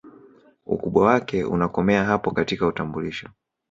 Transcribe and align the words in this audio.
Ukubwa 0.65 1.05
wake 1.05 1.43
unakomea 1.43 2.03
hapo 2.05 2.31
katika 2.31 2.67
utambulisho 2.67 3.29